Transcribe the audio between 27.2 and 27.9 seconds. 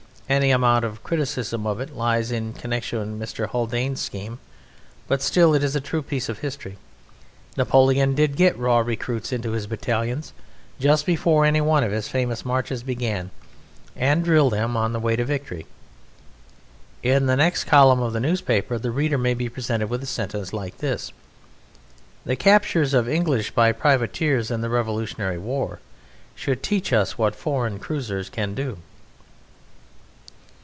foreign